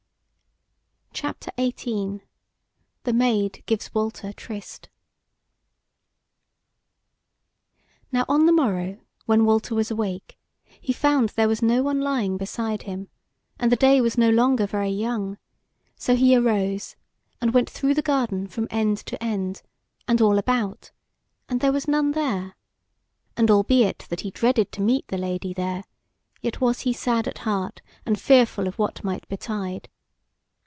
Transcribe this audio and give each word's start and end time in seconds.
CHAPTER 1.13 1.51
XVIII: 1.59 2.21
THE 3.03 3.13
MAID 3.13 3.63
GIVES 3.67 3.93
WALTER 3.93 4.33
TRYST 4.33 4.89
Now, 8.11 8.25
on 8.27 8.47
the 8.47 8.51
morrow, 8.51 8.97
when 9.27 9.45
Walter 9.45 9.75
was 9.75 9.91
awake, 9.91 10.39
he 10.79 10.91
found 10.93 11.29
there 11.29 11.49
was 11.49 11.61
no 11.61 11.83
one 11.83 11.99
lying 12.01 12.37
beside 12.37 12.83
him, 12.83 13.09
and 13.59 13.71
the 13.71 13.75
day 13.75 14.01
was 14.01 14.17
no 14.17 14.31
longer 14.31 14.65
very 14.65 14.89
young; 14.89 15.37
so 15.95 16.15
he 16.15 16.35
arose, 16.35 16.95
and 17.39 17.53
went 17.53 17.69
through 17.69 17.93
the 17.93 18.01
garden 18.01 18.47
from 18.47 18.67
end 18.71 18.97
to 19.05 19.21
end, 19.21 19.61
and 20.07 20.21
all 20.21 20.39
about, 20.39 20.89
and 21.47 21.59
there 21.59 21.73
was 21.73 21.87
none 21.87 22.13
there; 22.13 22.55
and 23.37 23.51
albeit 23.51 24.07
that 24.09 24.21
he 24.21 24.31
dreaded 24.31 24.71
to 24.71 24.81
meet 24.81 25.07
the 25.09 25.19
Lady 25.19 25.53
there, 25.53 25.83
yet 26.41 26.59
was 26.61 26.79
he 26.79 26.93
sad 26.93 27.27
at 27.27 27.39
heart 27.39 27.81
and 28.07 28.19
fearful 28.19 28.65
of 28.67 28.79
what 28.79 29.03
might 29.03 29.27
betide. 29.27 29.87